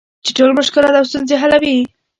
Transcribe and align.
چې 0.25 0.31
ټول 0.37 0.51
مشکلات 0.59 0.93
او 0.97 1.05
ستونزې 1.09 1.35
حلوي. 1.43 1.77